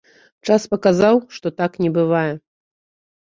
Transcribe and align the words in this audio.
Час 0.47 0.63
паказаў, 0.71 1.19
што 1.37 1.47
так 1.59 1.77
не 1.87 1.91
бывае. 1.97 2.31